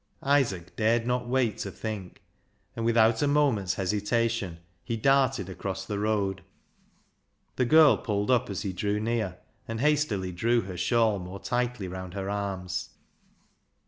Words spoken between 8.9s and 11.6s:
near, and hastily drew her shawl more